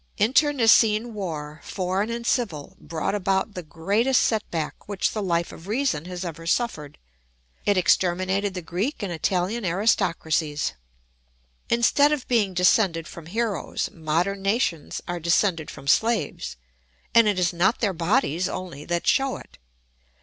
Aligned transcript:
Internecine 0.17 1.13
war, 1.13 1.61
foreign 1.63 2.09
and 2.09 2.25
civil, 2.25 2.75
brought 2.79 3.13
about 3.13 3.53
the 3.53 3.61
greatest 3.61 4.23
set 4.23 4.41
back 4.49 4.87
which 4.89 5.11
the 5.11 5.21
Life 5.21 5.51
of 5.51 5.67
Reason 5.67 6.05
has 6.05 6.25
ever 6.25 6.47
suffered; 6.47 6.97
it 7.67 7.77
exterminated 7.77 8.55
the 8.55 8.63
Greek 8.63 9.03
and 9.03 9.13
Italian 9.13 9.63
aristocracies. 9.63 10.73
Instead 11.69 12.11
of 12.11 12.27
being 12.27 12.55
descended 12.55 13.07
from 13.07 13.27
heroes, 13.27 13.91
modern 13.93 14.41
nations 14.41 15.01
are 15.07 15.19
descended 15.19 15.69
from 15.69 15.85
slaves; 15.87 16.57
and 17.13 17.27
it 17.27 17.37
is 17.37 17.53
not 17.53 17.79
their 17.79 17.93
bodies 17.93 18.49
only 18.49 18.83
that 18.85 19.05
show 19.05 19.37
it. 19.37 19.59